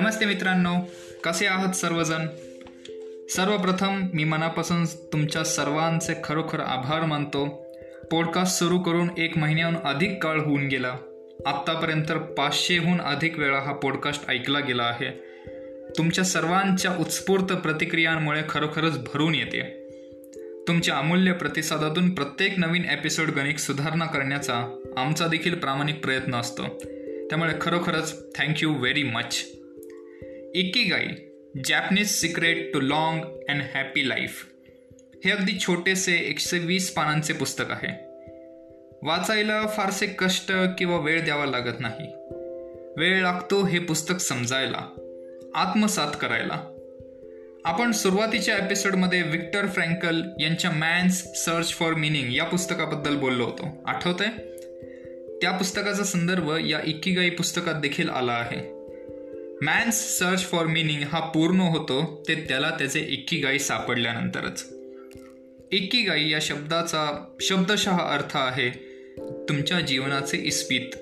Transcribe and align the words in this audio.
नमस्ते 0.00 0.26
मित्रांनो 0.26 0.74
कसे 1.24 1.46
आहात 1.46 1.72
सर्वजण? 1.72 2.26
सर्वप्रथम 3.30 4.06
मी 4.14 4.24
मनापासून 4.24 4.84
तुमच्या 4.84 5.44
सर्वांचे 5.44 6.14
खरोखर 6.24 6.60
आभार 6.60 7.04
मानतो. 7.04 7.66
पॉडकास्ट 8.10 8.58
सुरू 8.58 8.78
करून 8.78 9.08
एक 9.18 9.38
महिन्याहून 9.38 9.76
अधिक 9.84 10.22
काळ 10.22 10.40
होऊन 10.40 10.66
गेला. 10.66 10.96
आत्तापर्यंत 11.46 12.12
पाचशेहून 12.12 13.00
अधिक 13.00 13.38
वेळा 13.38 13.60
हा 13.60 13.72
पॉडकास्ट 13.72 14.30
ऐकला 14.30 14.60
गेला 14.60 14.82
आहे. 14.82 15.10
तुमच्या 15.98 16.24
सर्वांच्या 16.24 16.96
उत्स्फूर्त 16.96 17.44
प्रतिक्रियांमुळे 17.44 18.42
खरोखरच 18.48 18.98
भरून 18.98 19.34
येते. 19.34 19.88
तुमच्या 20.68 20.96
अमूल्य 20.96 21.32
प्रतिसादातून 21.32 22.14
प्रत्येक 22.14 22.58
नवीन 22.58 22.84
एपिसोड 22.84 23.28
गणित 23.28 23.54
सुधारणा 23.54 24.06
करण्याचा 24.06 24.80
आमचा 24.96 25.26
देखील 25.26 25.54
प्रामाणिक 25.54 26.04
प्रयत्न 26.04 26.34
असतो. 26.34 26.62
त्यामुळे 27.28 27.52
खरोखरच 27.60 28.36
thank you 28.36 28.72
very 28.74 29.02
much 29.02 29.57
Ikigai 30.58 31.06
Japanese 31.64 32.08
secret 32.08 32.74
to 32.74 32.80
long 32.80 33.24
and 33.48 33.62
happy 33.74 34.08
life 34.08 34.46
हे 35.24 35.30
अगदी 35.30 35.58
छोटेसे 35.58 36.12
एकशे 36.12 36.58
वीस 36.58 36.94
पानांचे 36.94 37.32
पुस्तक 37.32 37.64
आहे. 37.70 37.92
वाचायला 39.02 39.66
फारसे 39.66 40.06
कष्ट 40.06 40.52
किंवा 40.78 40.98
वेळ 40.98 41.24
द्यावा 41.24 41.46
लागत 41.46 41.80
नाही. 41.80 42.06
वेळ 42.96 43.22
लागतो 43.22 43.66
हे 43.66 43.78
पुस्तक 43.78 44.14
समजायला 44.20 45.10
आत्मसात 45.54 46.12
करायला. 46.20 46.74
आपण 47.64 47.92
सुरुवातीच्या 47.92 48.56
एपिसोडमध्ये 48.56 49.22
विक्टर 49.22 49.66
फ्रँकल 49.66 50.22
यांच्या 50.40 50.70
मॅन्स 50.70 51.24
सर्च 51.34 51.68
फॉर 51.68 51.94
मिनिंग 51.94 52.32
या 52.32 52.44
पुस्तकाबद्दल 52.44 53.16
बोललो 53.16 53.44
होतो. 53.44 53.82
आठवतंय? 53.86 54.28
त्या 55.42 55.50
पुस्तकाचा 55.50 56.04
संदर्भ 56.04 56.50
या 56.66 56.80
इक्कीगाई 56.84 57.30
पुस्तकात 57.30 57.74
देखील 57.74 58.08
आला 58.08 58.32
आहे. 58.32 58.77
मॅन्स 59.62 60.18
सर्च 60.18 60.40
फॉर 60.40 60.66
मिनिंग 60.66 61.02
हा 61.02 61.20
पूर्ण 61.20 61.60
होतो 61.60 62.24
ते 62.28 62.34
त्याला 62.34 62.70
त्याचे 62.70 63.00
इक्की 63.00 63.36
गाई 63.36 63.58
सापडल्यानंतरच. 63.58 64.64
इक्की 65.72 66.02
गाई 66.02 66.28
या 66.28 66.38
शब्दाचा 66.42 67.34
शब्दशः 67.40 67.96
अर्थ 67.96 68.36
आहे 68.36 68.70
तुमच्या 69.48 69.80
जीवनाचे 69.80 70.36
इस्पित. 70.36 70.96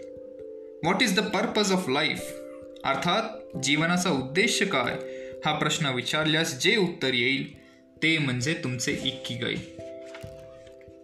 What 0.82 1.02
is 1.02 1.14
the 1.16 1.20
purpose 1.20 1.72
of 1.72 1.88
life 1.88 2.32
अर्थात 2.84 3.56
जीवनाचा 3.62 4.10
उद्देश 4.10 4.62
काय? 4.62 4.96
हा 5.46 5.52
प्रश्न 5.52 5.86
विचारल्यास 5.86 6.60
जे 6.60 6.76
उत्तर 6.76 7.14
येईल 7.14 7.58
ते 8.02 8.18
म्हणजे 8.18 8.54
तुमचे 8.54 8.92
इक्की 9.04 9.34
गाई 9.34 9.56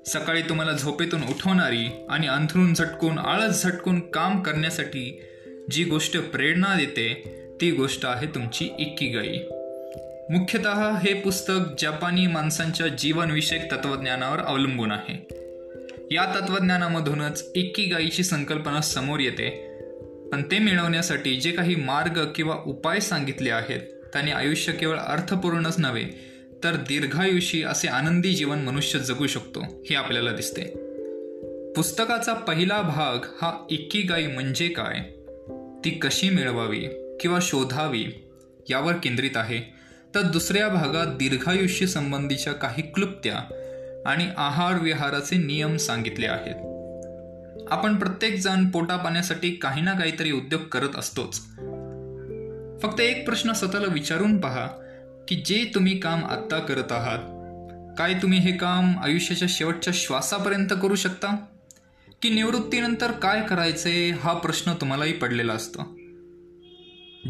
सकाळी 0.06 0.42
तुम्हाला 0.42 0.72
झोपेतून 0.72 1.22
उठवणारी 1.22 1.86
आणि 2.08 2.26
अंथरून 2.26 2.74
झटकून 2.74 3.18
आळस 3.18 3.62
झटकून 3.62 4.00
काम 4.00 4.42
करण्यासाठी 4.42 5.22
जी 5.70 5.84
गोष्ट 5.84 6.18
प्रेरणा 6.18 6.76
देते 6.76 7.34
ती 7.60 7.70
गोष्ट 7.70 8.06
आहे 8.06 8.26
तुमची 8.26 8.70
इक्की 8.78 9.06
गाई 9.06 9.38
मुख्यतः 10.30 10.98
हे 10.98 11.14
पुस्तक 11.14 11.58
जपानी 11.78 12.26
माणसांच्या 12.26 12.86
जीवनविषयक 12.86 13.72
तत्वज्ञानावर 13.72 14.38
अवलंबून 14.38 14.92
आहे. 14.92 15.26
या 16.10 16.40
तत्वज्ञानामधूनच 16.40 17.52
इक्की 17.54 17.84
गाईची 17.84 18.22
संकल्पना 18.22 18.80
समोर 18.80 19.20
येते. 19.20 19.68
पण 20.32 20.42
ते 20.50 20.58
मिळवण्यासाठी 20.58 21.36
जे 21.36 21.52
काही 21.52 21.74
मार्ग 21.74 22.32
किंवा 22.34 22.56
उपाय 22.66 23.00
सांगितले 23.00 23.50
आहेत 23.50 23.80
त्याने 24.12 24.30
आयुष्य 24.30 24.72
केवळ 24.72 24.98
अर्थपूर्णच 24.98 25.78
नव्हे 25.78 26.04
तर 26.64 26.74
दीर्घायुषी 26.74 27.62
असे 27.62 27.88
आनंदी 27.88 28.34
जीवन 28.34 28.58
मनुष्य 28.58 28.98
जगू 28.98 29.26
शकतो 29.26 29.60
हे 29.60 29.94
आपल्याला 29.94 30.32
दिसते. 30.32 30.62
पुस्तकाचा 31.72 32.32
पहिला 32.32 32.82
भाग 32.82 33.18
हा 33.42 33.66
गाई 34.08 34.26
म्हणजे 34.26 34.68
काय? 34.68 35.21
ती 35.84 35.90
कशी 35.90 36.30
मिळवावी 36.30 36.86
किंवा 37.20 37.38
शोधावी 37.42 38.28
यावर 38.70 38.92
केंद्रित 38.92 39.36
आहे. 39.36 39.82
तर 40.14 40.20
दुसऱ्या 40.20 40.68
भागात 40.68 41.06
दीर्घायुष्य 41.06 41.86
संबंधीच्या 41.86 42.52
काही 42.52 42.82
क्लुप्त्या 42.82 43.36
आणि 44.06 44.28
आहार 44.36 44.82
विहाराचे 44.82 45.36
नियम 45.36 45.76
सांगितले 45.76 46.26
आहेत. 46.26 46.54
आपण 47.70 47.96
प्रत्येक 47.96 48.34
जण 48.40 48.68
काही 49.50 49.82
ना 49.82 49.92
काहीतरी 49.92 50.32
उद्योग 50.32 50.62
करत 50.62 50.96
असतोच. 50.96 51.40
फक्त 52.82 53.00
एक 53.00 53.26
प्रश्न 53.26 53.52
स्वतःला 53.52 53.86
विचारून 53.92 54.40
पहा 54.40 54.68
की 55.28 55.34
जे 55.34 55.70
तुम्ही 55.74 55.98
काम 55.98 56.24
आत्ता 56.24 56.58
करत 56.58 56.92
आहात 56.92 57.18
काय 57.98 58.14
तुम्ही 58.14 58.38
हे 58.38 58.52
काम 58.52 58.98
आयुष्याच्या 59.02 59.48
शेवटच्या 59.50 59.92
श्वासापर्यंत 59.96 60.68
करू 60.82 60.94
शकता? 60.94 61.46
की 62.22 62.30
निवृत्तीनंतर 62.30 63.10
काय 63.10 63.42
करायचे 63.42 64.10
हा 64.10 64.32
प्रश्न 64.32 64.72
तुम्हालाही 64.72 65.12
पडलेला 65.12 65.52
असतो. 65.52 65.98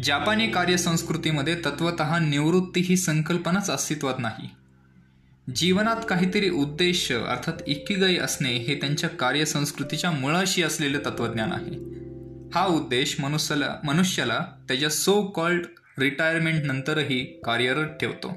जापानी 0.03 0.47
कार्यसंस्कृतीमध्ये 0.47 1.55
तत्वत 1.55 2.01
निवृत्ती 2.01 2.81
ही 2.81 2.97
संकल्पनाच 2.97 3.69
अस्तित्वात 3.69 4.13
नाही. 4.19 4.49
जीवनात 5.55 5.95
काहीतरी 6.09 6.49
उद्देश 6.49 7.11
अर्थात 7.11 7.53
इक्कीगाई 7.67 8.17
असणे 8.17 8.49
हे 8.49 8.75
त्यांच्या 8.75 9.09
कार्यसंस्कृतीच्या 9.09 10.11
मुळाशी 10.11 10.63
असलेले 10.63 10.97
तत्वज्ञान 10.97 11.51
आहे. 11.51 11.71
हा 12.55 12.65
उद्देश 12.67 13.19
मनुष्याला 13.19 13.75
मनुष्याला 13.83 14.39
त्याच्या 14.67 14.89
सो 14.89 15.21
कॉल्ड 15.21 15.65
रिटायरमेंट 15.99 16.63
नंतरही 16.65 17.19
कार्यरत 17.19 17.87
ठेवतो. 17.87 18.27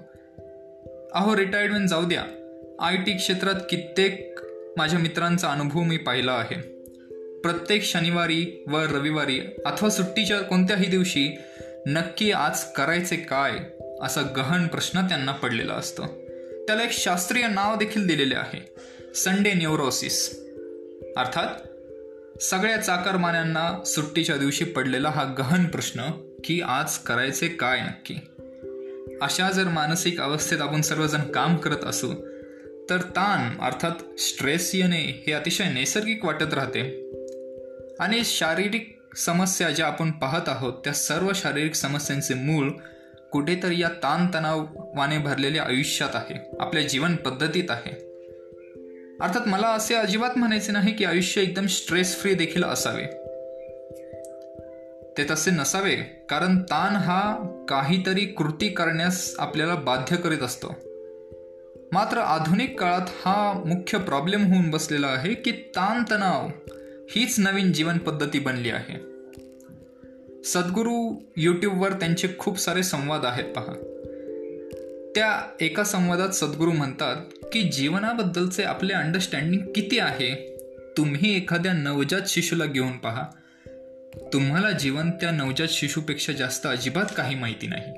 अहो 1.15 1.37
रिटायरमेंट 1.37 1.89
जाऊ 1.89 2.05
द्या. 2.05 2.23
आय 2.81 2.97
टी 2.97 3.17
क्षेत्रात 3.17 3.61
कित्येक 3.71 4.39
माझ्या 4.77 4.99
मित्रांचा 4.99 5.49
अनुभव 5.49 5.83
मी 5.83 5.97
पाहिला 5.97 6.33
आहे. 6.33 6.55
प्रत्येक 7.41 7.85
शनिवारी 7.85 8.65
व 8.67 8.79
रविवारी 8.79 9.41
अथवा 9.67 9.91
सुट्टीच्या 9.91 10.41
कोणत्याही 10.41 10.87
दिवशी 10.87 11.39
नक्की 11.87 12.33
आज 12.33 12.65
करायचे 12.65 13.17
काय 13.17 13.53
असा 14.03 14.23
गहन 14.37 14.67
प्रश्न 14.67 15.01
त्यांना 15.09 15.33
पडलेला 15.33 15.75
असतो. 15.75 16.07
त्याला 16.67 16.83
एक 16.83 16.93
शास्त्रीय 16.93 17.47
नाव 17.47 17.77
देखील 17.77 18.07
दिलेले 18.07 18.35
आहे. 18.35 18.75
संडे 19.15 19.53
न्यूरोसिस 19.55 20.43
अर्थात 21.17 21.49
सगळ्या 22.43 22.77
चाकरमान्यांना 22.77 23.85
सुट्टीच्या 23.87 24.37
दिवशी 24.37 24.65
पडलेला 24.65 25.11
हा 25.11 25.35
गहन 25.39 25.65
प्रश्न 25.65 26.03
की 26.45 26.61
आज 26.61 26.99
करायचे 26.99 27.49
काय 27.49 27.81
नक्की? 27.81 28.15
अशा 29.23 29.51
जर 29.51 29.65
मानसिक 29.65 30.21
अवस्थेत 30.21 30.61
आपण 30.61 30.81
सर्वजण 30.81 31.21
काम 31.21 31.57
करत 31.57 31.85
असू 31.85 32.36
तर 32.91 33.01
ताण 33.01 33.61
अर्थात 33.61 34.21
स्ट्रेस 34.21 34.75
येणे 34.75 35.25
हे 35.27 35.33
अतिशय 35.33 35.65
नैसर्गिक 35.65 36.25
वाटत 36.25 36.55
राहते. 36.55 37.11
आणि 38.01 38.21
शारीरिक 38.25 38.99
समस्या 39.17 39.71
ज्या 39.71 39.87
आपण 39.87 40.11
पाहत 40.11 40.49
आहोत 40.49 40.73
त्या 40.73 40.93
सर्व 40.93 41.31
शारीरिक 41.35 41.75
समस्यांचे 41.75 42.35
मूळ 42.35 42.71
कुठेतरी 43.33 43.81
या 43.81 43.89
ताणतणावाने 43.89 45.19
भरलेल्या 45.19 45.63
आयुष्यात 45.63 46.11
आहे. 46.15 46.35
आपल्या 46.61 46.83
जीवन 46.83 47.17
पद्धतीत 47.17 47.71
आहे. 47.71 47.91
अर्थात 49.21 49.49
मला 49.49 49.67
असे 49.67 49.95
अजिबात 49.95 50.39
म्हणायचे 50.39 50.73
नाही 50.73 50.95
की 50.95 51.05
आयुष्य 51.05 51.43
एकदम 51.43 51.67
स्ट्रेस 51.67 52.21
फ्री 52.21 52.35
देखील 52.35 52.65
असावे. 52.65 53.07
ते 55.19 55.25
तसे 55.31 55.51
नसावे 55.51 55.97
कारण 56.29 56.59
ताण 56.59 56.97
हा 56.97 57.37
काहीतरी 57.69 58.25
कृती 58.25 58.69
करण्यास 58.69 59.35
आपल्याला 59.39 59.75
बाध्य 59.75 60.17
करीत 60.17 60.39
असतो. 60.39 60.96
मात्र 61.97 62.19
आधुनिक 62.19 62.81
काळात 62.81 63.01
हा 63.01 63.63
मुख्य 63.67 63.99
प्रॉब्लेम 63.99 64.47
होऊन 64.47 64.71
बसलेला 64.71 65.07
आहे 65.07 65.35
की 65.35 65.51
ताणतणाव 65.51 66.49
हीच 67.11 67.39
नवीन 67.39 67.73
जीवन 67.73 67.99
पद्धती 67.99 68.39
बनली 68.39 68.71
आहे. 68.71 68.97
सद्गुरू 70.45 71.15
यूट्यूबवर 71.37 71.93
त्यांचे 71.93 72.29
खूप 72.39 72.59
सारे 72.59 72.83
संवाद 72.83 73.25
आहेत 73.25 73.45
पहा. 73.45 73.75
त्या 75.15 75.49
एका 75.61 75.85
संवादात 75.85 76.29
सद्गुरू 76.29 76.71
म्हणतात 76.71 77.17
की 77.53 77.63
जीवनाबद्दलचे 77.63 78.63
आपले 78.63 78.93
अंडरस्टँडिंग 78.93 79.73
किती 79.75 79.99
आहे 79.99 80.59
तुम्ही 80.97 81.37
एखाद्या 81.37 81.73
नवजात 81.73 82.23
शिशूला 82.27 82.65
घेऊन 82.65 82.93
पहा. 82.93 83.23
तुम्हाला 84.33 84.71
जीवन 84.71 85.11
त्या 85.11 85.31
नवजात 85.31 85.69
शिशूपेक्षा 85.71 86.33
जास्त 86.33 86.67
अजिबात 86.67 87.07
काही 87.17 87.35
माहिती 87.35 87.67
नाही. 87.67 87.95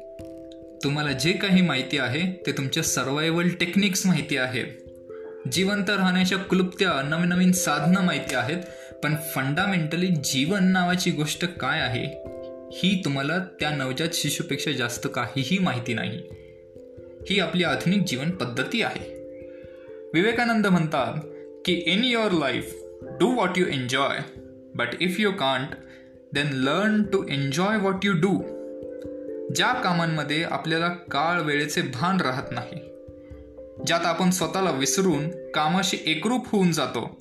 तुम्हाला 0.84 1.12
जे 1.12 1.32
काही 1.32 1.62
माहिती 1.62 1.98
आहे 1.98 2.42
ते 2.46 2.52
तुमच्या 2.52 2.82
सर्वायवल 2.82 3.48
टेक्निक्स 3.48 4.06
माहिती 4.06 4.36
आहे. 4.36 4.88
जिवंत 5.52 5.90
राहण्याच्या 5.90 6.38
क्लुप्त्या 6.38 7.02
नवनवीन 7.02 7.52
साधनं 7.52 8.02
माहिती 8.02 8.34
आहेत 8.34 8.56
पण 9.02 9.14
फंडामेंटली 9.34 10.06
जीवन 10.06 10.64
नावाची 10.64 11.10
गोष्ट 11.10 11.44
काय 11.44 11.80
आहे 11.80 12.04
ही 12.72 13.02
तुम्हाला 13.04 13.38
त्या 13.38 13.70
नवजात 13.70 14.08
शिशूपेक्षा 14.12 14.72
जास्त 14.72 15.08
काहीही 15.14 15.58
माहिती 15.58 15.94
नाही. 15.94 16.22
ही 17.30 17.40
आपली 17.40 17.64
आधुनिक 17.64 18.02
जीवन 18.06 18.30
पद्धती 18.30 18.82
आहे. 18.82 19.04
विवेकानंद 20.14 20.66
म्हणतात 20.66 21.20
की 21.64 21.82
in 21.86 22.04
your 22.04 22.32
life 22.32 22.76
do 23.02 23.34
what 23.36 23.50
you 23.56 23.66
enjoy 23.66 24.18
but 24.74 24.88
if 25.00 25.20
you 25.20 25.30
can't 25.30 25.68
then 26.34 26.46
learn 26.52 27.02
to 27.02 27.24
enjoy 27.28 27.76
what 27.76 28.04
you 28.04 28.12
do 28.12 28.57
ज्या 29.54 29.72
कामांमध्ये 29.72 30.44
आपल्याला 30.44 30.88
काळ 30.88 31.40
वेळेचे 31.40 31.82
भान 31.82 32.20
राहत 32.20 32.42
नाही 32.50 32.80
ज्यात 33.86 34.06
आपण 34.06 34.30
स्वतःला 34.30 34.70
विसरून 34.70 35.28
कामाशी 35.28 35.98
एकरूप 36.06 36.50
होऊन 36.52 36.72
जातो 36.72 37.18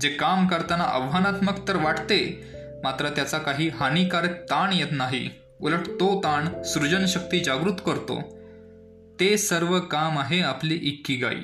जे 0.00 0.08
काम 0.08 0.48
करताना 0.48 0.84
आव्हानात्मक 0.84 1.68
तर 1.68 1.76
वाटते 1.76 2.44
मात्र 2.84 3.08
त्याचा 3.08 3.38
काही 3.38 3.68
हानिकारक 3.68 4.42
ताण 4.42 4.72
येत 4.72 4.86
नाही. 4.90 5.30
उलट 5.60 5.86
तो 5.86 6.20
ताण 6.20 6.62
सृजनशक्ती 6.62 7.40
जागृत 7.40 7.72
करतो. 7.86 8.20
ते 9.20 9.38
सर्व 9.38 9.80
काम 9.80 10.18
आहे 10.18 10.40
आपली 10.40 10.74
इक्की 10.74 11.14
गाई 11.14 11.42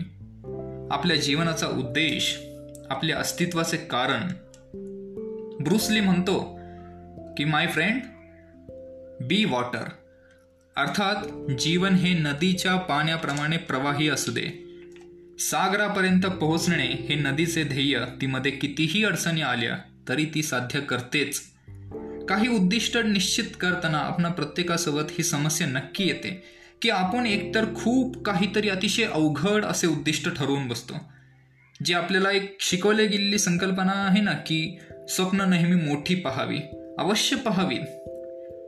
आपल्या 0.90 1.16
जीवनाचा 1.16 1.66
उद्देश 1.66 2.40
आपल्या 2.90 3.18
अस्तित्वाचे 3.18 3.76
कारण. 3.76 4.28
ब्रुसली 5.64 6.00
म्हणतो 6.00 6.58
की 7.36 7.44
माय 7.44 7.66
फ्रेंड 7.66 8.00
बी 9.26 9.44
वॉटर. 9.44 9.90
अर्थात 10.76 11.50
जीवन 11.50 11.94
हे 11.94 12.14
नदीच्या 12.14 12.76
पाण्याप्रमाणे 12.76 13.56
प्रवाही 13.56 14.08
असू 14.08 14.32
दे. 14.32 14.64
सागरापर्यंत 15.38 16.22
पोहोचणे 16.22 16.86
हे 16.86 17.14
नदीचे 17.14 17.64
ध्येय 17.64 17.98
ती 18.20 18.26
मध्ये 18.26 18.52
कितीही 18.52 19.04
अडचणी 19.04 19.40
आल्या 19.40 19.78
तरी 20.08 20.24
ती 20.34 20.42
साध्य 20.42 20.80
करतेच. 20.80 21.42
काही 22.28 22.48
उद्दिष्ट 22.48 22.96
निश्चित 22.96 23.44
करताना 23.60 23.98
आपण 23.98 24.30
प्रत्येकासोबत 24.32 25.10
ही 25.10 25.24
समस्या 25.24 25.66
नक्की 25.66 26.06
येते 26.06 26.44
की 26.82 26.90
आपण 26.90 27.26
एकतर 27.26 27.64
खूप 27.74 28.24
काहीतरी 28.24 28.68
अतिशय 28.68 29.04
अवघड 29.04 29.64
असे 29.64 29.86
उद्दिष्ट 29.86 30.36
ठरवून 30.36 30.68
बसतो. 30.68 30.94
जे 31.84 31.94
आपल्याला 31.94 32.30
एक 32.30 32.56
शिकवले 32.60 33.06
गेलेली 33.06 33.38
संकल्पना 33.38 33.92
आहे 33.92 34.20
ना 34.20 34.32
की 34.32 34.78
स्वप्न 35.08 35.40
नेहमी 35.40 35.74
मोठी 35.74 36.14
पहावी 36.14 36.58
अवश्य 36.98 37.36
पहावी. 37.36 37.78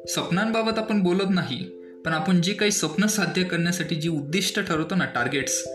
स्वप्नांबाबत 0.09 0.79
आपण 0.79 1.03
बोलत 1.03 1.31
नाही 1.31 1.71
पण 2.05 2.13
आपण 2.13 2.41
जे 2.41 2.53
काही 2.53 2.71
स्वप्न 2.71 3.07
साध्य 3.07 3.43
करण्यासाठी 3.43 3.95
जी 3.95 4.09
उद्दिष्ट 4.09 4.61
ठरवतो 4.61 4.95
ना 4.95 5.05
टार्गेट्स 5.05 5.67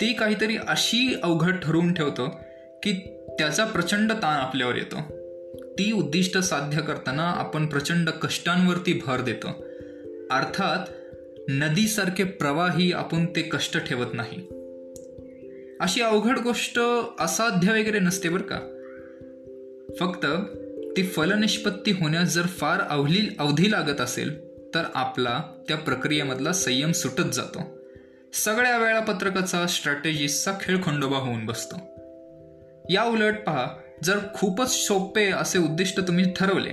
ती 0.00 0.12
काहीतरी 0.12 0.56
अशी 0.68 1.14
अवघड 1.22 1.56
ठरवून 1.62 1.94
ठेवतो 1.94 2.40
की 2.82 2.92
त्याचा 3.38 3.64
प्रचंड 3.64 4.12
ताण 4.12 4.40
आपल्यावर 4.40 4.76
येतो. 4.76 4.96
ती 5.78 5.92
उद्दिष्ट 5.92 6.38
साध्य 6.38 6.80
करताना 6.80 7.22
आपण 7.22 7.66
प्रचंड 7.66 8.10
कष्टांवरती 8.10 9.00
भर 9.06 9.20
देतो. 9.20 9.48
अर्थात 10.30 10.92
नदीसारखे 11.48 12.24
प्रवाही 12.24 12.92
आपण 12.92 13.26
ते 13.26 13.42
कष्ट 13.42 13.78
ठेवत 13.78 14.06
नाही. 14.12 14.36
अशी 15.80 16.00
अवघड 16.00 16.38
गोष्ट 16.38 16.80
असाध्य 17.20 17.72
वगैरे 17.72 17.98
नसते 17.98 18.28
बरं 18.28 18.42
का. 18.42 18.58
फक्त 20.00 20.26
ती 20.96 21.02
फलनिष्पत्ती 21.02 21.90
होण्यास 21.90 22.34
जर 22.34 22.42
फार 22.42 22.80
अवली 22.90 23.36
अवधी 23.38 23.70
लागत 23.70 24.00
असेल 24.00 24.48
तर 24.74 24.82
आपला 24.94 25.40
त्या 25.68 25.76
प्रक्रियेमधला 25.76 26.52
संयम 26.52 26.92
सुटत 26.92 27.30
जातो. 27.32 27.78
सगळ्या 28.32 28.78
वेळापत्रकाचा 28.78 29.66
स्ट्रॅटेजीचा 29.66 30.52
खेळ 30.60 30.76
खंडोबा 30.82 31.16
होऊन 31.16 31.46
बसतो. 31.46 31.76
या 32.90 33.04
उलट 33.04 33.34
पहा 33.46 33.66
जर 34.04 34.18
खूपच 34.34 34.70
सोपे 34.70 35.26
असे 35.26 35.58
उद्दिष्ट 35.58 36.00
तुम्ही 36.00 36.32
ठरवले 36.36 36.72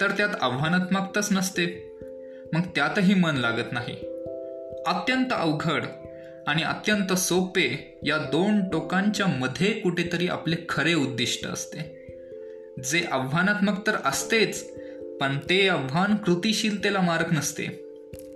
तर 0.00 0.10
त्यात 0.10 0.28
आव्हानात्मकताच 0.40 1.28
नसते. 1.32 1.88
मग 2.52 2.60
त्यातही 2.60 3.14
मन 3.14 3.36
लागत 3.36 3.72
नाही. 3.72 3.96
अत्यंत 4.86 5.32
अवघड 5.32 5.84
आणि 6.46 6.62
अत्यंत 6.62 7.12
सोपे 7.12 7.98
या 8.02 8.18
दोन 8.18 8.60
टोकांच्या 8.68 9.26
मध्ये 9.26 9.72
कुठेतरी 9.72 10.28
आपले 10.28 10.56
खरे 10.68 10.94
उद्दिष्ट 10.94 11.46
असते. 11.46 11.97
जे 12.84 13.06
आव्हानात्मक 13.12 13.86
तर 13.86 13.96
असतेच 14.04 14.70
पण 15.20 15.38
ते 15.38 15.68
आव्हान 15.68 16.16
कृतिशीलतेला 16.16 17.00
मारक 17.00 17.32
नसते. 17.32 17.84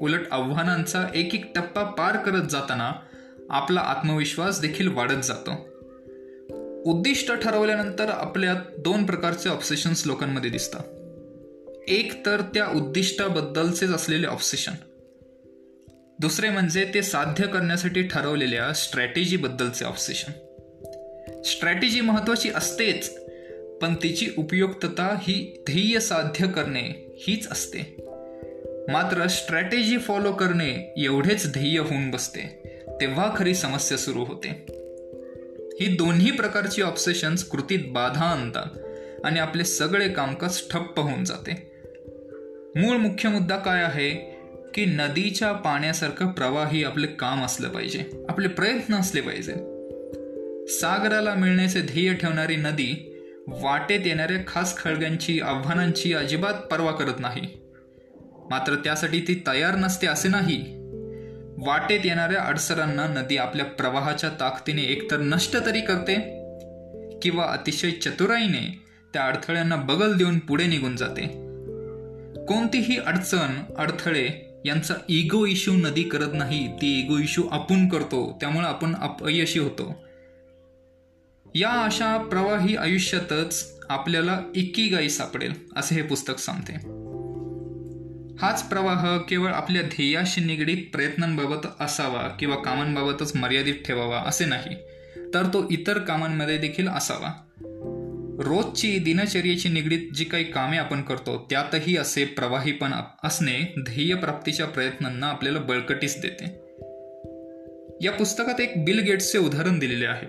उलट 0.01 0.21
आव्हानांचा 0.31 1.07
एक 1.15 1.35
एक 1.35 1.55
टप्पा 1.55 1.83
पार 1.83 2.17
करत 2.17 2.49
जाताना 2.51 2.93
आपला 3.51 3.81
आत्मविश्वास 3.81 4.61
देखील 4.61 4.89
वाढत 4.89 5.23
जातो. 5.25 5.51
उद्दिष्ट 6.85 7.33
ठरवल्यानंतर 7.33 8.09
आपल्यात 8.09 8.57
दोन 8.79 9.07
प्रकारचे 9.07 9.49
ऑब्सेशन्स 9.49 10.07
लोकांमध्ये 10.07 10.51
दिसतात. 10.51 10.85
एक 11.89 12.27
तर 12.27 12.41
त्या 12.41 12.67
उद्दिष्टाबद्दलचेच 12.67 13.91
असलेले 13.91 14.27
ऑब्सेशन 14.27 14.73
दुसरे 16.19 16.51
म्हणजे 16.51 16.91
ते 16.95 17.03
साध्य 17.03 17.47
करण्यासाठी 17.47 18.03
ठरवलेल्या 18.03 18.73
स्ट्रॅटेजीबद्दलचे 18.73 19.85
ऑब्सेशन 19.85 20.33
स्ट्रॅटेजी 21.43 22.01
महत्वाची 22.01 22.51
असतेच 22.51 23.22
पण 23.83 23.95
तिची 23.95 24.29
उपयुक्तता 24.39 25.19
ही 25.23 25.63
ध्येय 25.71 26.01
साध्य 26.01 26.47
करणे 26.47 27.15
हीच 27.19 27.49
असते. 27.53 27.97
मात्र 28.89 29.27
स्ट्रॅटेजी 29.27 29.99
फॉलो 29.99 30.33
करणे 30.33 30.95
एवढेच 30.97 31.53
ध्येय 31.53 31.79
होऊन 31.79 32.11
बसते 32.11 32.63
तेव्हा 33.01 33.35
खरी 33.37 33.55
समस्या 33.55 33.99
सुरू 33.99 34.25
होते. 34.25 34.49
ही 35.81 35.97
दोन्ही 35.97 36.31
प्रकारची 36.31 36.83
ऑब्सेशन्स 36.83 37.45
कृतीत 37.45 37.79
बाधा 37.87 38.25
आणतात 38.25 38.79
आणि 39.25 39.41
आपले 39.41 39.65
सगळे 39.65 40.09
कामकाज 40.09 40.61
ठप्प 40.71 41.01
होऊन 41.01 41.25
जाते. 41.25 41.73
मूळ 42.77 42.97
मुख्य 42.97 43.29
मुद्दा 43.29 43.57
काय 43.57 43.83
आहे? 43.83 44.11
की 44.75 44.85
नदीच्या 44.85 45.53
पाण्यासारखं 45.53 46.27
प्रवाही 46.27 46.85
आपले 46.85 47.07
काम 47.07 47.45
असलं 47.45 47.69
पाहिजे 47.69 48.05
आपले 48.29 48.49
प्रयत्न 48.49 48.95
असले 48.95 49.21
पाहिजे. 49.21 49.53
सागराला 50.69 51.35
मिळण्याचे 51.35 51.81
ध्येय 51.81 52.15
ठेवणारी 52.15 52.57
नदी 52.57 53.09
वाटेत 53.49 54.01
येणाऱ्या 54.05 54.37
खास 54.47 54.77
खळग्यांची 54.77 55.41
आव्हानांची 55.41 56.15
अजिबात 56.15 56.55
पर्वा 56.55 56.93
करत 56.93 57.21
नाही. 57.21 57.41
मात्र 58.51 58.75
त्यासाठी 58.75 59.21
ती 59.21 59.43
तयार 59.47 59.77
नसते 59.77 60.07
असे 60.07 60.29
नाही. 60.29 60.65
वाटेत 61.67 62.01
येणाऱ्या 62.05 62.41
अडसरांना 62.41 63.07
नदी 63.07 63.37
आपल्या 63.37 63.67
प्रवाहाच्या 63.67 64.31
ताकदीने 64.31 64.83
एकतर 64.83 65.19
नष्ट 65.19 65.57
तरी 65.67 65.81
करते 65.81 66.15
किंवा 67.23 67.45
अतिशय 67.45 67.91
चतुराईने 67.91 68.81
त्या 69.13 69.27
अडथळ्यांना 69.27 69.77
बगल 69.77 70.17
देऊन 70.17 70.39
पुढे 70.39 70.67
निघून 70.67 70.97
जाते. 70.97 71.27
कोणतीही 72.47 72.99
अडचण 72.99 73.75
अडथळे 73.77 74.53
यांचा 74.65 74.95
इगो 75.09 75.47
इश्यू 75.47 75.75
नदी 75.75 76.03
करत 76.03 76.35
नाही 76.35 76.69
ती 76.69 77.01
इगो 77.01 77.19
इश्यू 77.19 77.45
आपण 77.51 77.89
करतो 77.89 78.37
त्यामुळे 78.41 78.67
आपण 78.67 78.95
अपयशी 78.95 79.59
होतो. 79.59 80.05
या 81.55 81.71
अशा 81.71 82.17
प्रवाही 82.17 82.77
आयुष्यातच 82.77 83.79
आपल्याला 83.89 84.41
गाई 84.79 85.09
सापडेल 85.09 85.53
असे 85.77 85.95
हे 85.95 86.03
पुस्तक 86.03 86.39
सांगते. 86.39 86.73
हाच 88.43 88.69
प्रवाह 88.69 89.19
केवळ 89.19 89.53
आपल्या 89.53 89.83
ध्येयाशी 89.83 90.41
निगडीत 90.41 90.77
प्रयत्नांबाबत 90.93 91.67
असावा 91.81 92.29
किंवा 92.29 92.57
कामांबाबतच 92.57 93.37
मर्यादित 93.37 93.75
ठेवावा 93.87 94.23
असे 94.27 94.45
नाही 94.45 94.77
तर 95.35 95.47
तो 95.47 95.69
इतर 95.71 95.99
कामांमध्ये 95.99 96.59
देखील 96.59 96.89
असावा. 96.89 97.33
रोजची 98.45 98.99
दिनचर्येची 98.99 99.69
निगडीत 99.69 100.13
जी 100.15 100.25
काही 100.25 100.45
कामे 100.45 100.77
आपण 100.77 101.03
करतो 101.03 101.47
त्यातही 101.51 101.97
असे 101.97 102.25
प्रवाहीपण 102.25 102.93
असणे 103.25 103.75
ध्येयप्राप्तीच्या 103.83 104.67
प्रयत्नांना 104.67 105.27
आपल्याला 105.27 105.59
बळकटीच 105.59 106.21
देते. 106.23 106.45
या 108.01 108.13
पुस्तकात 108.13 108.61
एक 108.61 108.85
बिल 108.85 108.99
गेट्सचे 108.99 109.39
उदाहरण 109.39 109.79
दिलेले 109.79 110.07
आहे 110.07 110.27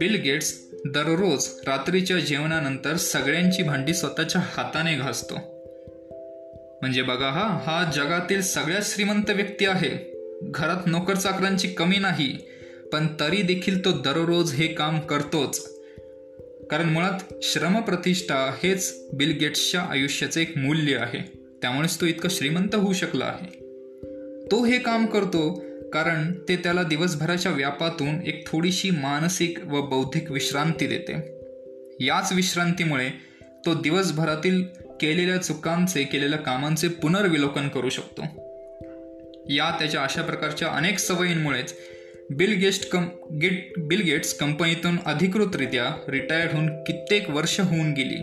बिल 0.00 0.14
गेट्स 0.14 0.66
दररोज 0.86 1.48
रात्रीच्या 1.66 2.18
जेवणानंतर 2.18 2.96
सगळ्यांची 2.96 3.62
भांडी 3.62 3.94
स्वतःच्या 3.94 4.40
हाताने 4.44 4.96
घासतो. 4.96 5.34
म्हणजे 6.80 7.02
बघा 7.02 7.28
हा 7.28 7.46
हा 7.66 7.92
जगातील 7.96 8.42
सगळ्यात 8.42 8.82
श्रीमंत 8.84 9.30
व्यक्ती 9.30 9.66
आहे. 9.66 10.12
घरात 10.42 10.76
नोकर 10.86 11.14
चाकरांची 11.14 11.68
कमी 11.68 11.98
नाही 11.98 12.38
पण 12.92 13.06
तरी 13.20 13.42
देखील 13.42 13.84
तो 13.84 13.92
दररोज 13.92 14.54
हे 14.54 14.66
काम 14.66 15.00
करतोच. 15.00 15.80
कारण 16.70 16.88
मुळात 16.88 17.34
श्रमप्रतिष्ठा 17.42 18.58
हेच 18.62 19.08
बिल 19.12 19.38
गेट्सच्या 19.40 19.80
आयुष्याचे 19.80 20.42
एक 20.42 20.56
मूल्य 20.56 20.96
आहे. 20.96 21.18
त्यामुळेच 21.62 22.00
तो 22.00 22.06
इतका 22.06 22.28
श्रीमंत 22.30 22.74
होऊ 22.74 22.92
शकला 22.92 23.24
आहे. 23.24 23.58
तो 24.50 24.64
हे 24.64 24.78
काम 24.78 25.06
करतो 25.06 25.62
कारण 25.92 26.32
ते 26.48 26.56
त्याला 26.56 26.82
दिवसभराच्या 26.82 27.52
व्यापातून 27.52 28.22
एक 28.26 28.48
थोडीशी 28.48 28.90
मानसिक 28.90 29.58
व 29.64 29.82
बौद्धिक 29.82 30.30
विश्रांती 30.30 30.86
देते. 30.86 31.40
याच 32.04 32.32
विश्रांतीमुळे 32.32 33.10
तो 33.66 33.74
दिवसभरातील 33.74 34.64
केलेल्या 35.00 35.36
चुकांचे 35.36 36.04
केलेल्या 36.04 36.38
कामांचे 36.38 36.88
पुनर्विलोकन 36.88 37.68
करू 37.68 37.88
शकतो. 37.88 38.22
या 39.48 39.76
त्याच्या 39.78 40.02
अशा 40.02 40.22
प्रकारच्या 40.22 40.68
अनेक 40.68 40.98
सवयींमुळेच 40.98 41.74
बिल 42.30 42.52
गेस्ट 42.52 42.90
कम 42.90 43.08
गेट 43.42 43.72
बिल 43.78 44.00
गेट्स 44.00 44.34
कंपनीतून 44.34 44.96
अधिकृतरित्या 45.06 46.04
रिटायर्ड 46.08 46.52
होऊन 46.52 46.82
कित्येक 46.84 47.30
वर्ष 47.30 47.60
होऊन 47.60 47.92
गेली. 47.92 48.22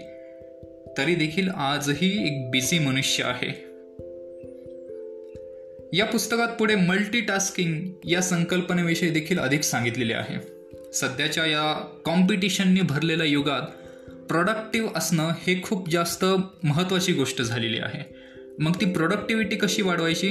तरी 0.98 1.16
देखील 1.16 1.50
आजही 1.50 2.28
एक 2.28 2.52
बिझी 2.52 2.80
मनुष्य 2.80 3.24
आहे. 3.24 3.67
या 5.98 6.06
पुस्तकात 6.06 6.48
पुढे 6.48 6.76
मल्टीटास्किंग 6.76 7.92
या 8.06 8.22
संकल्पनेविषयी 8.22 9.10
देखील 9.10 9.40
अधिक 9.40 9.64
सांगितलेले 9.64 10.14
आहे. 10.14 10.36
सध्याच्या 10.94 11.46
या 11.46 11.74
कॉम्पिटिशनने 12.06 12.82
भरलेल्या 12.82 13.26
युगात 13.26 13.62
प्रोडक्टिव्ह 14.28 14.90
असणं 14.96 15.30
हे 15.30 15.62
खूप 15.64 15.90
जास्त 15.90 16.26
महत्त्वाची 16.64 17.14
गोष्ट 17.14 17.42
झालेली 17.42 17.78
आहे. 17.78 18.16
मग 18.60 18.82
ती 18.82 18.86
प्रोडक्टिव्हिटी 18.86 19.56
कशी 19.56 19.82
वाढवायची? 19.82 20.30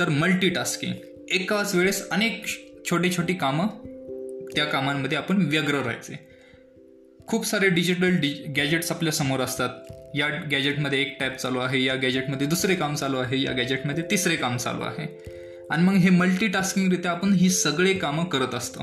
तर 0.00 0.08
मल्टीटास्किंग 0.08 0.92
एकाच 1.30 1.74
वेळेस 1.74 2.08
अनेक 2.08 2.44
छोटी 2.90 3.10
छोटी 3.12 3.34
कामं 3.34 3.66
त्या 4.56 4.64
कामांमध्ये 4.64 5.18
आपण 5.18 5.46
व्यग्र 5.46 5.74
राहायचे. 5.74 6.29
खूप 7.30 7.46
सारे 7.46 7.68
डिजिटल 7.68 8.16
डि 8.16 8.28
गॅजेट्स 8.56 8.92
आपल्यासमोर 8.92 9.40
असतात. 9.40 9.68
या 10.14 10.28
गॅजेटमध्ये 10.28 11.00
एक 11.00 11.16
टॅप 11.20 11.36
चालू 11.36 11.58
आहे 11.58 11.84
या 11.84 11.94
गॅजेटमध्ये 11.94 12.46
दुसरे 12.46 12.74
काम 12.74 12.94
चालू 12.94 13.16
आहे 13.16 13.42
या 13.42 13.52
गॅजेटमध्ये 13.52 14.04
तिसरे 14.10 14.36
काम 14.36 14.56
चालू 14.56 14.82
आहे. 14.82 15.24
आणि 15.70 15.82
मग 15.82 15.92
हे 15.92 16.10
मल्टीटास्किंगरित्या 16.10 17.10
आपण 17.10 17.32
ही 17.32 17.50
सगळे 17.50 17.92
कामं 17.92 18.24
करत 18.24 18.54
असतो. 18.54 18.80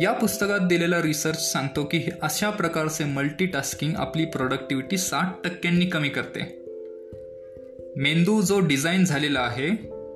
या 0.00 0.12
पुस्तकात 0.12 0.60
दिलेला 0.60 1.02
रिसर्च 1.02 1.52
सांगतो 1.52 1.84
की 1.84 2.02
अशा 2.22 2.50
प्रकारचे 2.50 3.04
मल्टीटास्किंग 3.04 3.92
आपली 3.96 4.24
प्रोडक्टिव्हिटी 4.24 4.98
साठ 4.98 5.44
टक्क्यांनी 5.44 5.86
कमी 5.86 6.08
करते. 6.08 6.40
मेंदू 7.96 8.42
जो 8.42 8.60
डिझाईन 8.60 9.04
झालेला 9.04 9.40
आहे 9.40 9.70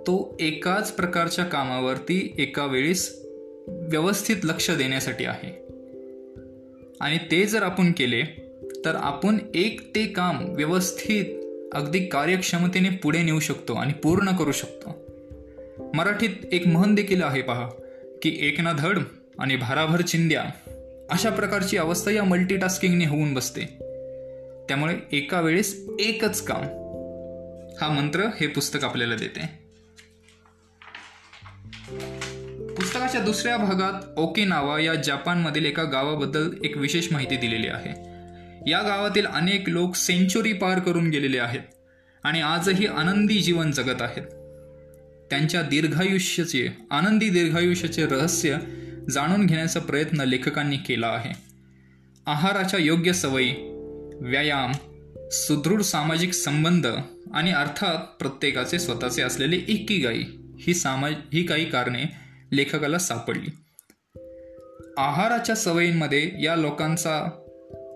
तो 0.07 0.37
एकाच 0.41 0.93
प्रकारच्या 0.93 1.45
कामावरती 1.45 2.35
एका 2.39 2.67
वेळेस 2.67 3.23
व्यवस्थित 3.69 4.37
लक्ष 4.45 4.71
देण्यासाठी 4.71 5.25
आहे. 5.25 5.60
आणि 7.01 7.19
ते 7.31 7.47
जर 7.47 7.63
आपण 7.63 7.93
केले 7.93 8.23
तर 8.85 8.95
आपण 8.95 9.39
एक 9.55 9.95
ते 9.95 10.07
काम 10.07 10.45
व्यवस्थित 10.49 11.25
अगदी 11.75 12.07
कार्यक्षमतेने 12.07 12.91
पुढे 12.91 13.23
नेऊ 13.23 13.41
शकतो 13.41 13.75
आणि 13.75 13.93
पूर्ण 13.93 14.37
करू 14.37 14.53
शकतो. 14.53 14.97
मराठीत 15.95 16.31
एक 16.53 16.67
म्हण 16.67 16.95
देखील 16.95 17.23
आहे 17.23 17.43
पहा 17.43 17.69
की 18.23 18.39
एक 18.41 18.61
ना 18.61 18.73
धड 18.79 18.99
आणि 19.39 19.57
भाराभर 19.57 20.01
चिंद्या 20.01 20.45
अशा 21.11 21.31
प्रकारची 21.31 21.77
अवस्था 21.77 22.11
या 22.11 22.25
मल्टीटास्किंगने 22.25 23.07
होऊन 23.07 23.35
बसते. 23.35 23.65
त्यामुळे 24.69 24.97
एका 25.13 25.41
वेळेस 25.41 25.87
एकच 26.01 26.45
काम. 26.45 26.63
हा 27.81 27.89
मंत्र 27.89 28.21
हे 28.41 28.47
पुस्तक 28.47 28.85
आपल्याला 28.85 29.15
देते. 29.17 29.61
पुस्तकाच्या 32.91 33.21
दुसऱ्या 33.21 33.57
भागात 33.57 34.19
ओके 34.19 34.45
नावा 34.45 34.79
या 34.81 34.95
जपानमधील 34.95 35.65
एका 35.65 35.83
गावाबद्दल 35.83 36.49
एक 36.65 36.77
विशेष 36.77 37.07
माहिती 37.13 37.37
दिलेली 37.37 37.67
आहे. 37.67 37.91
या 38.71 38.81
गावातील 38.83 39.27
अनेक 39.27 39.69
लोक 39.69 39.95
सेंचुरी 39.95 40.53
पार 40.53 40.79
करून 40.79 41.09
गेलेले 41.11 41.39
आहेत 41.39 41.61
आणि 42.25 42.41
आजही 42.41 42.87
आनंदी 42.87 43.39
जीवन 43.39 43.71
जगत 43.71 44.03
आहेत. 44.03 44.23
त्यांच्या 45.31 45.63
दीर्घायुष्याचे 45.63 46.67
आनंदी 46.91 47.29
दीर्घायुष्याचे 47.29 48.07
रहस्य 48.07 48.57
जाणून 49.11 49.47
घेण्याचा 49.47 49.81
प्रयत्न 49.81 50.21
लेखकांनी 50.21 50.77
केला 50.77 51.09
आहे. 51.09 51.33
आहाराच्या 52.27 52.81
योग्य 52.81 53.13
सवयी 53.13 53.53
व्यायाम 54.21 54.73
सुदृढ 55.31 55.83
सामाजिक 55.83 56.33
संबंध 56.33 56.87
आणि 57.35 57.53
अर्थात 57.53 57.99
प्रत्येकाचे 58.19 58.79
स्वतःचे 58.79 59.23
असलेले 59.23 59.57
एकीगाई 59.57 60.25
ही 60.61 60.75
सामाज 60.75 61.15
ही 61.33 61.43
काही 61.43 61.65
कारणे 61.65 62.30
लेखकाला 62.53 62.99
सापडली. 62.99 63.51
आहाराच्या 64.97 65.55
सवयींमध्ये 65.55 66.31
या 66.43 66.57
लोकांचा 66.57 67.27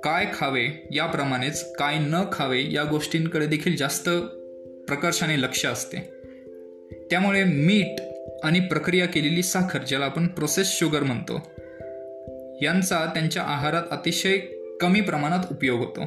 काय 0.04 0.26
खावे 0.34 0.88
याप्रमाणेच 0.92 1.72
काय 1.72 1.98
न 1.98 2.16
खावे 2.32 2.72
या 2.72 2.84
गोष्टींकडे 2.84 3.46
देखील 3.46 3.76
जास्त 3.76 4.08
प्रकर्षाने 4.88 5.40
लक्ष 5.40 5.66
असते. 5.66 5.98
त्यामुळे 7.10 7.44
मीठ 7.44 8.00
आणि 8.44 8.60
प्रक्रिया 8.60 9.06
केलेली 9.06 9.42
साखर 9.42 9.78
ज्याला 9.78 10.04
आपण 10.04 10.26
प्रोसेस 10.26 10.66
शुगर 10.66 11.02
म्हणतो 11.02 11.34
यांचा 12.62 13.06
त्यांच्या 13.14 13.42
आहारात 13.42 13.82
अतिशय 13.90 14.38
कमी 14.80 15.00
प्रमाणात 15.00 15.44
उपयोग 15.50 15.80
होतो. 15.80 16.04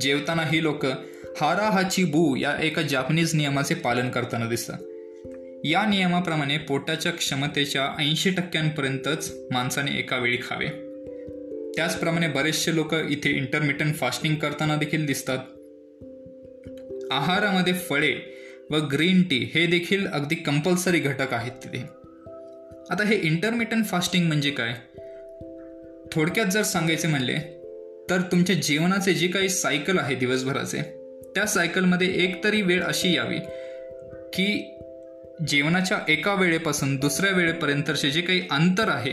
जेवताना 0.00 0.42
ही 0.42 0.62
लोक 0.62 0.86
हारा 1.40 1.70
हाची 1.70 2.04
बू 2.04 2.36
या 2.36 2.56
एका 2.62 2.82
जापनीज 2.82 3.34
नियमाचे 3.34 3.74
पालन 3.74 4.10
करताना 4.10 4.46
दिसतात. 4.46 4.78
या 5.64 5.86
नियमाप्रमाणे 5.86 6.58
पोटाच्या 6.58 7.12
क्षमतेच्या 7.12 7.94
ऐंशी 7.98 8.30
टक्क्यांपर्यंतच 8.30 9.34
माणसाने 9.52 9.98
एका 9.98 10.16
वेळी 10.16 10.36
खावे. 10.36 10.66
त्याचप्रमाणे 11.76 12.28
बरेचसे 12.28 12.74
लोक 12.74 12.94
इथे 12.94 13.30
इंटरमिटंट 13.30 13.94
फास्टिंग 13.94 14.36
करताना 14.36 14.76
देखील 14.76 15.06
दिसतात. 15.06 15.38
आहारामध्ये 17.10 17.72
फळे 17.72 18.38
व 18.70 18.76
ग्रीन 18.76 19.22
टी 19.22 19.50
हे 19.54 19.66
देखील 19.66 20.06
अगदी 20.06 20.34
कंपल्सरी 20.34 20.98
घटक 20.98 21.32
आहेत 21.32 21.52
तिथे. 21.52 21.78
आता 22.90 23.04
हे 23.06 23.16
इंटरमिटंट 23.16 23.84
फास्टिंग 23.84 24.26
म्हणजे 24.26 24.50
काय? 24.50 24.74
थोडक्यात 26.12 26.46
जर 26.46 26.62
सांगायचे 26.62 27.08
म्हणले 27.08 27.34
तर 28.10 28.20
तुमच्या 28.20 28.56
जीवनाचे 28.56 29.14
जे 29.14 29.28
काही 29.28 29.48
सायकल 29.48 29.98
आहे 29.98 30.14
दिवसभराचे 30.14 30.82
त्या 31.34 31.46
सायकलमध्ये 31.46 32.24
एक 32.24 32.44
तरी 32.44 32.62
वेळ 32.62 32.82
अशी 32.82 33.14
यावी 33.14 33.38
की 34.32 34.75
जेवणाच्या 35.44 35.98
एका 36.08 36.34
वेळेपासून 36.34 36.96
दुसऱ्या 36.96 37.30
वेळेपर्यंतचे 37.30 38.10
जे 38.10 38.20
काही 38.20 38.42
अंतर 38.50 38.88
आहे 38.88 39.12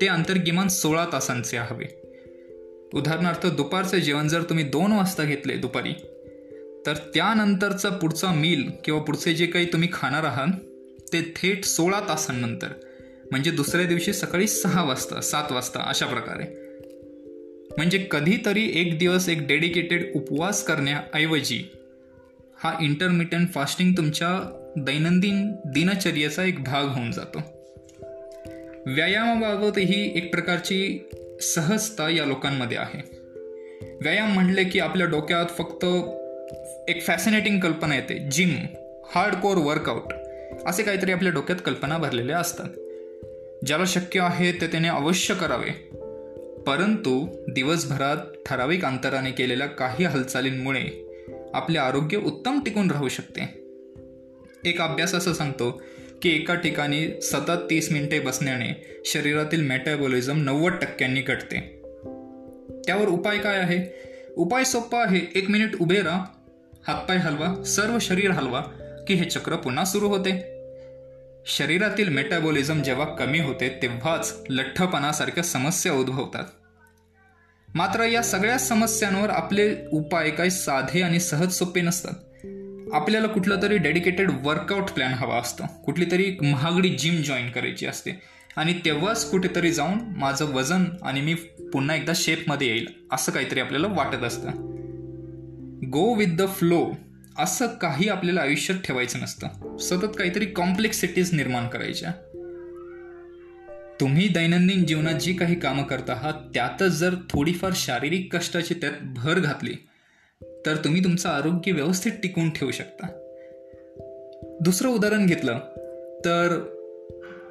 ते 0.00 0.06
अंतर 0.06 0.38
किमान 0.38 0.68
सोळा 0.68 1.06
तासांचे 1.12 1.56
हवे. 1.56 1.84
उदाहरणार्थ 2.94 3.46
दुपारचे 3.46 4.00
जेवण 4.00 4.28
जर 4.28 4.42
तुम्ही 4.42 4.64
दोन 4.64 4.92
वाजता 4.92 5.24
घेतले 5.24 5.56
दुपारी 5.56 5.92
तर 6.86 6.94
त्यानंतरचा 7.14 7.88
पुढचा 7.88 8.32
मील 8.32 8.70
किंवा 8.84 9.00
पुढचे 9.00 9.34
जे 9.34 9.46
काही 9.46 9.66
तुम्ही 9.72 9.88
खाणार 9.92 10.24
आहात 10.24 10.48
ते 11.12 11.32
थेट 11.36 11.64
सोळा 11.64 12.00
तासांनंतर 12.00 12.68
म्हणजे 13.30 13.50
दुसऱ्या 13.50 13.86
दिवशी 13.86 14.12
सकाळी 14.12 14.46
सहा 14.46 14.82
वाजता 14.82 15.20
सात 15.20 15.52
वाजता 15.52 15.80
अशा 15.80 16.06
प्रकारे. 16.06 16.44
म्हणजे 17.76 18.06
कधीतरी 18.10 18.70
एक 18.74 18.98
दिवस 18.98 19.28
एक 19.28 19.46
डेडिकेटेड 19.46 20.12
उपवास 20.14 20.64
करण्याऐवजी 20.64 21.64
हा 22.62 22.74
इंटरमिटंट 22.80 23.52
फास्टिंग 23.52 23.92
तुमच्या 23.96 24.58
दैनंदिन 24.76 25.52
दिनचर्येचा 25.64 26.42
एक 26.42 26.62
भाग 26.62 26.84
होऊन 26.84 27.10
जातो. 27.10 27.38
व्यायामाबाबतही 28.86 30.12
एक 30.14 30.30
प्रकारची 30.30 31.08
सहजता 31.40 32.08
या 32.08 32.24
लोकांमध्ये 32.24 32.78
आहे. 32.78 33.22
व्यायाम 34.02 34.34
म्हणले 34.34 34.64
की 34.64 34.80
आपल्या 34.80 35.06
डोक्यात 35.06 35.46
फक्त 35.46 35.84
एक 36.88 37.02
फॅसिनेटिंग 37.02 37.60
कल्पना 37.60 37.94
येते. 37.94 38.30
जिम 38.30 38.54
हार्डकोर 39.14 39.56
वर्कआउट 39.56 40.12
असे 40.66 40.82
काहीतरी 40.82 41.12
आपल्या 41.12 41.32
डोक्यात 41.32 41.58
कल्पना 41.64 41.98
भरलेल्या 41.98 42.38
असतात. 42.38 42.68
ज्याला 43.66 43.84
शक्य 43.86 44.20
आहे 44.20 44.52
ते 44.52 44.66
त्याने 44.66 44.88
अवश्य 44.88 45.34
करावे. 45.34 45.88
परंतु 46.66 47.26
दिवसभरात 47.52 48.16
ठराविक 48.46 48.84
अंतराने 48.84 49.30
केलेल्या 49.30 49.66
काही 49.66 50.04
हालचालींमुळे 50.04 50.84
आपले 51.54 51.78
आरोग्य 51.78 52.16
उत्तम 52.16 52.60
टिकून 52.64 52.90
राहू 52.90 53.08
शकते. 53.08 53.61
एक 54.64 54.80
अभ्यास 54.80 55.14
असं 55.14 55.32
सांगतो 55.32 55.82
की 56.22 56.30
एका 56.30 56.54
ठिकाणी 56.54 57.20
सतत 57.22 57.66
तीस 57.70 57.92
मिनिटे 57.92 58.20
बसण्याने 58.20 59.00
शरीरातील 59.04 59.62
मेटाबॉलिझम 59.62 60.42
नव्वद 60.42 60.72
टक्क्यांनी 60.72 61.20
घटते. 61.20 61.60
त्यावर 62.86 63.08
उपाय 63.08 63.38
काय 63.38 63.58
आहे? 63.58 64.08
उपाय 64.36 64.64
सोपा 64.64 64.98
आहे. 64.98 65.20
एक 65.34 65.50
मिनिट 65.50 65.74
उभे 65.80 66.02
राहा. 66.02 66.24
हातपाय 66.86 67.16
हलवा. 67.16 67.64
सर्व 67.64 67.98
शरीर 67.98 68.30
हलवा 68.30 68.60
की 69.08 69.14
हे 69.14 69.24
चक्र 69.24 69.56
पुन्हा 69.56 69.84
सुरू 69.84 70.08
होते. 70.08 70.30
शरीरातील 71.46 72.08
मेटाबॉलिझम 72.08 72.82
जेव्हा 72.82 73.06
कमी 73.06 73.40
होते 73.40 73.78
तेव्हाच 73.82 74.34
लठ्ठपणासारख्या 74.48 75.44
समस्या 75.44 75.92
उद्भवतात. 75.92 76.44
मात्र 77.74 78.02
या 78.02 78.22
सगळ्या 78.22 78.58
समस्यांवर 78.58 79.30
आपले 79.30 79.76
उपाय 79.92 80.30
काही 80.30 80.50
साधे 80.50 81.02
आणि 81.02 81.20
सहज 81.20 81.52
सोपे 81.52 81.80
नसतात. 81.80 82.12
आपल्याला 82.92 83.26
कुठला 83.26 83.54
तरी 83.62 83.78
डेडिकेटेड 83.78 84.30
वर्कआउट 84.42 84.90
प्लॅन 84.90 85.12
हवा 85.12 85.36
असतो. 85.36 85.64
कुठली 85.84 86.04
तरी 86.10 86.36
महागडी 86.42 86.88
जिम 86.88 87.22
जॉईन 87.22 87.50
करायची 87.50 87.86
असते. 87.86 88.10
आणि 88.56 88.74
तेव्हाच 88.84 89.30
कुठेतरी 89.30 89.72
जाऊन 89.72 89.98
माझं 90.16 90.44
वजन 90.44 90.84
आणि 91.02 91.20
मी 91.20 91.34
पुन्हा 91.72 91.96
एकदा 91.96 92.12
शेपमध्ये 92.16 92.68
येईल 92.68 92.86
असं 93.12 93.32
काहीतरी 93.32 93.60
आपल्याला 93.60 93.86
वाटत 93.86 94.24
असतं. 94.24 94.50
गो 95.86 96.14
विथ 96.14 96.26
द 96.26 96.42
फ्लो 96.48 96.90
असं 97.38 97.66
काही 97.66 98.08
आपल्याला 98.08 98.40
आयुष्यात 98.40 98.78
ठेवायचं 98.78 99.18
नसतं. 99.18 99.76
सतत 99.78 100.16
काहीतरी 100.18 100.46
कॉम्प्लेक्सिटीज 100.46 101.34
निर्माण 101.34 101.68
करायच्या. 101.68 102.10
तुम्ही 104.00 104.28
दैनंदिन 104.28 104.86
जीवनात 104.86 105.14
जी 105.14 105.32
काही 105.32 105.54
कामं 105.54 105.82
करत 105.82 106.10
आहात 106.10 106.34
त्यातच 106.54 106.90
जर 106.90 107.14
थोडीफार 107.30 107.70
शारीरिक 107.74 108.36
कष्टाची 108.36 108.74
त्यात 108.74 108.92
भर 109.02 109.38
घातली 109.38 109.74
तर 110.66 110.76
तुम्ही 110.76 111.04
तुमचं 111.04 111.28
आरोग्य 111.28 111.72
व्यवस्थित 111.72 112.12
टिकवून 112.22 112.50
ठेवू 112.50 112.70
शकता. 112.70 113.06
दुसरं 114.60 114.88
उदाहरण 114.88 115.26
घेतलं 115.26 115.58
तर 116.24 116.68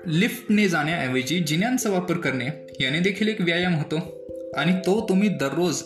लिफ्टने 0.08 0.68
जाण्याऐवजी 0.68 1.39
जिन्यांचा 1.39 1.89
वापर 1.89 2.18
करणे 2.18 2.46
याने 2.80 3.00
देखील 3.00 3.27
एक 3.27 3.41
व्यायाम 3.41 3.75
होतो. 3.75 4.22
आणि 4.58 4.74
तो 4.74 5.06
तुम्ही 5.10 5.30
दररोज 5.30 5.84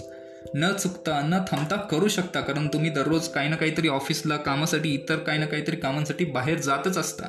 न 0.55 0.71
चुकता 0.71 1.21
न 1.25 1.41
थांबता 1.51 1.75
करू 1.75 2.07
शकता 2.07 2.41
कारण 2.41 2.67
तुम्ही 2.67 2.89
दररोज 2.89 3.27
काही 3.27 3.49
ना 3.49 3.55
काहीतरी 3.55 3.87
ऑफिसला 3.87 4.37
कामासाठी 4.37 4.93
इतर 4.93 5.15
काही 5.15 5.39
ना 5.39 5.45
काहीतरी 5.45 5.75
कामांसाठी 5.75 6.25
बाहेर 6.25 6.57
जातच 6.57 6.97
असता. 6.97 7.27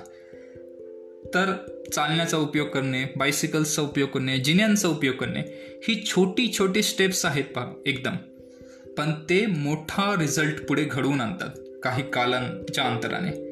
तर 1.35 1.55
चालण्याचा 1.93 2.37
उपयोग 2.37 2.69
करणे 2.69 3.05
बायसिकल्सचा 3.17 3.83
उपयोग 3.83 4.09
करणे 4.09 4.39
जिन्यांचा 4.39 4.89
उपयोग 4.89 5.15
करणे 5.15 5.41
ही 5.89 6.05
छोटी 6.07 6.53
छोटी 6.59 6.83
स्टेप्स 6.83 7.25
आहेत 7.25 7.45
पहा 7.45 7.73
एकदम. 7.87 8.17
पण 8.99 9.13
ते 9.13 9.47
मोठा 9.47 10.15
रिझल्ट 10.21 10.67
पुढे 10.67 10.85
घडवून 10.85 11.21
आणतात 11.21 11.81
काही 11.83 12.11
कालांच्या 12.11 12.85
अंतराने. 12.85 13.47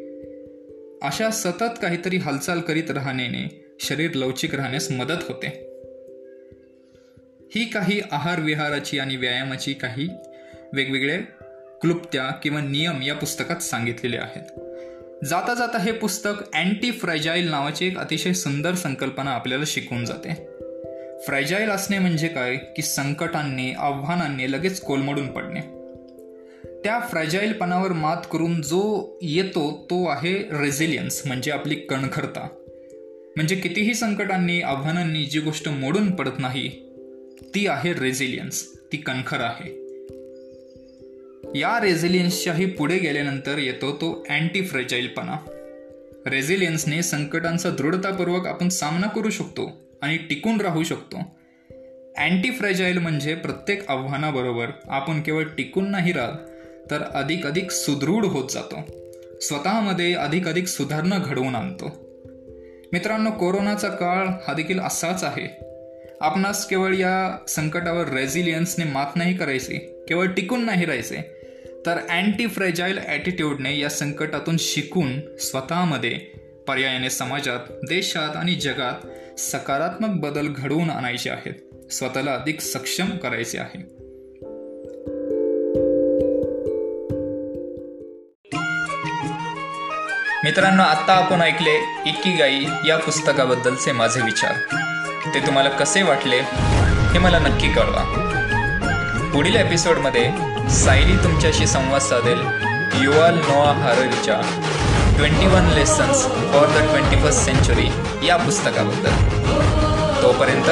अशा 1.03 1.31
सतत 1.31 1.79
काहीतरी 1.83 2.17
हालचाल 2.17 2.61
करीत 2.61 2.91
राहण्याने 2.91 3.65
शरीर 3.81 4.15
लवचिक 4.15 4.55
राहण्यास 4.55 4.91
मदत 4.91 5.23
होते. 5.29 5.47
ही 7.57 7.65
काही 7.65 8.01
आहार 8.11 8.41
विहाराची 8.41 8.99
आणि 8.99 9.17
व्यायामाची 9.17 9.75
काही 9.75 10.09
वेगवेगळे 10.73 11.19
क्लुप्त्या 11.81 12.31
किंवा 12.31 12.61
नियम 12.61 13.03
या 13.03 13.15
पुस्तकात 13.15 13.57
सांगितलेले 13.57 14.17
आहेत. 14.17 14.61
जाता 15.25 15.55
जाता 15.55 15.79
हे 15.79 15.93
पुस्तक 15.93 16.55
अँटी 16.55 16.91
फ्रॅजाईल 16.91 17.49
नावाची 17.49 17.87
एक 17.87 17.99
अतिशय 17.99 18.33
सुंदर 18.33 18.75
संकल्पना 18.75 19.31
आपल्याला 19.31 19.65
शिकवून 19.67 20.05
जाते. 20.05 20.53
फ्रॅजाईल 21.26 21.69
असणे 21.69 21.99
म्हणजे 21.99 22.28
काय? 22.28 22.57
की 22.57 22.83
संकटांनी 22.83 23.73
आव्हानांनी 23.73 24.52
लगेच 24.52 24.81
कोलमडून 24.81 25.26
पडणे. 25.26 25.61
त्या 26.85 27.00
फ्रॅजाईलपणावर 27.11 27.93
मात 27.93 28.16
करून 28.33 28.62
जो 28.62 29.16
येतो 29.23 29.87
तो 29.90 30.07
आहे 30.07 30.38
रेझिलियन्स 30.38 31.23
म्हणजे 31.26 31.50
आपली 31.50 31.75
कणखरता. 31.75 32.49
म्हणजे 33.37 33.57
कितीही 33.57 33.95
संकटांनी 33.95 34.61
आव्हानांनी 34.61 35.25
जी 35.25 35.40
गोष्ट 35.40 35.69
मोडून 35.69 36.11
पडत 36.11 36.38
नाही 36.38 36.69
ती 37.54 37.66
आहे 37.66 37.93
रेझिलियन्स 37.93 38.78
ती 38.93 38.97
कणखर 38.97 39.40
आहे. 39.40 39.71
या 41.59 41.81
रेझिलियन्सच्याही 41.81 42.66
पुढे 42.66 42.99
गेल्यानंतर 42.99 43.59
येतो 43.59 43.93
तो 43.93 44.26
अँटी 44.31 44.62
फ्रेजाईलपणा 44.62 45.37
रेझिलियन्सने 46.26 47.02
संकटांचा 47.02 47.71
दृढतापूर्वक 47.71 48.47
आपण 48.47 48.69
सामना 48.69 49.07
करू 49.07 49.31
शकतो. 49.31 49.84
आणि 50.04 50.16
टिकून 50.16 50.61
राहू 50.61 50.82
शकतो. 50.82 51.16
अँटी 52.16 52.50
फ्रेजाईल 52.50 52.99
म्हणजे 52.99 53.34
प्रत्येक 53.34 53.90
आव्हानाबरोबर 53.90 54.66
आपण 54.88 55.20
केवळ 55.23 55.44
टिकून 55.44 55.90
नाही 55.90 56.12
राहत 56.12 56.38
तर 56.90 57.02
अधिक 57.14 57.46
अधिक 57.46 57.70
सुदृढ 57.70 58.25
होत 58.25 58.49
जातो. 58.50 58.84
स्वतःमध्ये 59.40 60.14
अधिक 60.14 60.49
अधिक 60.49 60.66
सुधारणा 60.66 61.18
घडवून 61.18 61.54
आणतो. 61.54 61.90
मित्रांनो 62.92 63.30
कोरोनाचा 63.30 63.88
काळ 63.88 64.26
हा 64.26 64.52
देखील 64.52 64.78
असाच 64.78 65.25
आहे. 65.25 65.64
आपणास 66.20 66.66
केवळ 66.66 66.94
या 66.94 67.37
संकटावर 67.49 68.08
रेझिलियन्सने 68.08 68.84
मात 68.84 69.16
नाही 69.16 69.37
करायची 69.37 69.76
केवळ 70.08 70.26
टिकून 70.26 70.64
नाही 70.64 70.84
राहायचे 70.84 71.16
तर 71.87 71.99
अँटी 72.11 72.46
फ्रेजाईल 72.46 72.99
ॲटिट्यूडने 72.99 73.78
या 73.78 73.88
संकटातून 73.88 74.56
शिकून 74.58 75.37
स्वतःमध्ये 75.37 76.12
पर्यायाने 76.68 77.11
समाजात 77.11 77.58
देशात 77.88 78.37
आणि 78.37 78.54
जगात 78.54 79.06
सकारात्मक 79.38 80.21
बदल 80.21 80.47
घडवून 80.57 80.91
आणायचे 80.91 81.31
आहेत. 81.31 81.55
स्वतःला 81.93 82.33
अधिक 82.33 82.61
सक्षम 82.61 83.07
करायचे 83.07 83.59
आहे. 83.59 83.79
मित्रांनो 90.45 90.83
आता 90.83 91.12
आपण 91.12 91.41
ऐकले 91.41 91.75
इकिगाई 92.07 92.64
या 92.88 92.99
पुस्तकाबद्दलचे 92.99 93.93
माझे 93.93 94.21
विचार. 94.21 94.53
ते 95.35 95.47
तुम्हाला 95.47 95.69
कसे 95.69 96.03
वाटले 96.03 96.41
हे 97.12 97.19
मला 97.19 97.38
नक्की 97.38 97.69
कळवा. 97.69 98.21
पुढील 99.35 99.57
एपिसोडमध्ये 99.57 100.31
सायली 100.71 101.17
तुमच्याशी 101.17 101.67
संवाद 101.67 102.00
साधेल 102.00 102.38
Yuval 103.05 103.35
Noah 103.35 103.73
हाररीच्या. 103.73 104.41
Twenty 105.16 105.47
one 105.47 105.66
lessons 105.75 106.26
for 106.26 106.66
the 106.66 106.90
twenty 106.90 107.16
first 107.16 107.40
century 107.40 107.88
या 108.28 108.37
पुस्तकाबद्दल. 108.37 109.12
तोपर्यंत 110.23 110.71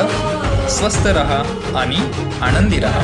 स्वस्थ 0.70 1.06
रहा 1.06 1.42
आणि 1.78 1.96
आनंदी 2.42 2.78
रहा. 2.78 3.02